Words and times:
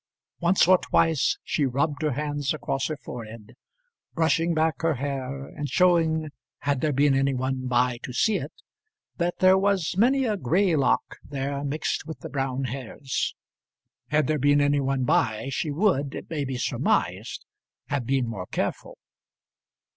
Once 0.39 0.67
or 0.67 0.79
twice 0.79 1.37
she 1.43 1.63
rubbed 1.63 2.01
her 2.01 2.13
hands 2.13 2.55
across 2.55 2.87
her 2.87 2.97
forehead, 2.97 3.53
brushing 4.15 4.51
back 4.55 4.81
her 4.81 4.95
hair, 4.95 5.45
and 5.49 5.69
showing, 5.69 6.31
had 6.61 6.81
there 6.81 6.91
been 6.91 7.13
any 7.13 7.35
one 7.35 7.67
by 7.67 7.99
to 8.01 8.11
see 8.11 8.37
it, 8.37 8.51
that 9.17 9.37
there 9.37 9.59
was 9.59 9.95
many 9.97 10.25
a 10.25 10.35
gray 10.37 10.75
lock 10.75 11.17
there 11.23 11.63
mixed 11.63 12.07
with 12.07 12.19
the 12.21 12.29
brown 12.29 12.63
hairs. 12.63 13.35
Had 14.09 14.25
there 14.25 14.39
been 14.39 14.59
any 14.59 14.79
one 14.81 15.03
by, 15.03 15.49
she 15.51 15.69
would, 15.69 16.15
it 16.15 16.31
may 16.31 16.45
be 16.45 16.57
surmised, 16.57 17.45
have 17.89 18.07
been 18.07 18.27
more 18.27 18.47
careful. 18.47 18.97